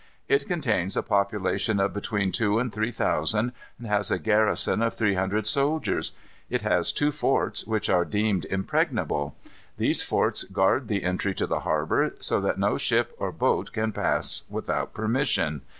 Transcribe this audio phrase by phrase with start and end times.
[0.27, 4.95] It contains a population of between two and three thousand, and has a garrison of
[4.95, 6.13] three hundred soldiers.
[6.49, 9.35] It has two forts, which are deemed impregnable.
[9.77, 13.91] These forts guard the entry to the harbor, so that no ship or boat can
[13.91, 15.61] pass without permission.